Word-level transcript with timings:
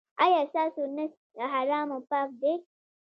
ایا 0.23 0.41
ستاسو 0.51 0.81
نس 0.95 1.13
له 1.37 1.45
حرامو 1.53 1.97
پاک 2.09 2.29
دی؟ 2.41 2.53